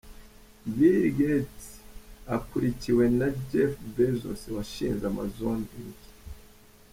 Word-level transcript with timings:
Bill 0.75 1.03
Gates 1.17 1.65
akurikiwe 2.35 3.03
na 3.19 3.27
Jeff 3.49 3.73
Bezos 3.95 4.41
washinze 4.55 5.03
Amazon 5.11 5.59
Inc. 5.81 5.99